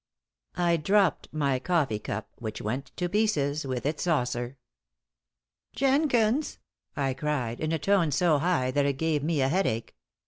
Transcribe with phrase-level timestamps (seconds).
[0.57, 4.57] I dropped my coffee cup, which went to pieces with its saucer.
[5.75, 6.57] "Jenkins?"
[6.97, 9.95] I cried; in a tone so high that it gave me a headache.